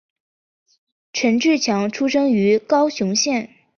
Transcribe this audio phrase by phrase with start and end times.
[1.13, 3.51] 陈志强出生于高雄县。